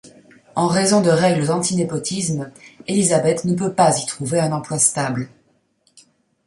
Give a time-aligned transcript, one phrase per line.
[0.55, 2.51] En raison de règles anti-népotisme,
[2.87, 5.29] Elizabeth ne peut pas y trouver un emploi stable.